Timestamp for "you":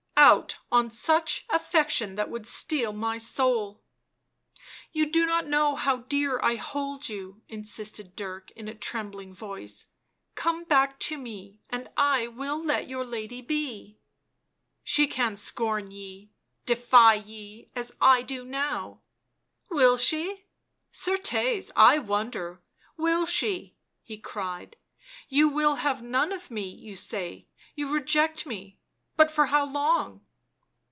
4.93-5.07, 7.09-7.41, 25.29-25.49, 26.69-26.95, 27.73-27.91